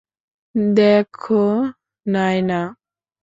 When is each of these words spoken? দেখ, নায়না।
দেখ, 0.75 1.11
নায়না। 2.05 2.61